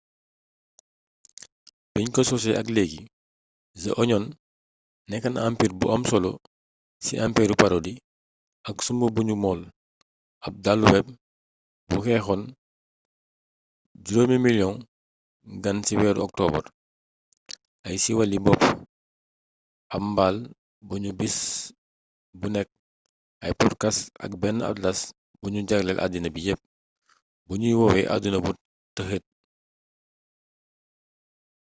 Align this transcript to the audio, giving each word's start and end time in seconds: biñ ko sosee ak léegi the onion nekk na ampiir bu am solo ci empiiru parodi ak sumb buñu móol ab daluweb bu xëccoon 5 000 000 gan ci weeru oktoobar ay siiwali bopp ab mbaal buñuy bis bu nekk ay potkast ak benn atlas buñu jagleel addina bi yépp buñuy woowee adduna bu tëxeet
biñ 1.93 2.07
ko 2.15 2.21
sosee 2.29 2.57
ak 2.61 2.67
léegi 2.75 2.99
the 3.81 3.89
onion 4.01 4.25
nekk 5.09 5.25
na 5.31 5.39
ampiir 5.47 5.71
bu 5.79 5.85
am 5.95 6.03
solo 6.09 6.31
ci 7.03 7.13
empiiru 7.25 7.55
parodi 7.61 7.93
ak 8.69 8.77
sumb 8.85 9.01
buñu 9.15 9.35
móol 9.43 9.61
ab 10.45 10.53
daluweb 10.65 11.07
bu 11.89 11.97
xëccoon 12.05 12.41
5 14.05 14.33
000 14.43 14.43
000 14.43 15.59
gan 15.63 15.77
ci 15.85 15.93
weeru 15.99 16.21
oktoobar 16.27 16.65
ay 17.87 17.95
siiwali 18.03 18.37
bopp 18.45 18.61
ab 19.95 20.01
mbaal 20.11 20.35
buñuy 20.87 21.13
bis 21.19 21.37
bu 22.39 22.47
nekk 22.53 22.69
ay 23.45 23.53
potkast 23.59 24.01
ak 24.25 24.31
benn 24.41 24.59
atlas 24.69 24.99
buñu 25.41 25.59
jagleel 25.69 25.99
addina 26.03 26.29
bi 26.35 26.41
yépp 26.47 26.61
buñuy 27.47 27.73
woowee 27.79 28.09
adduna 28.13 28.37
bu 28.45 28.51
tëxeet 28.97 29.25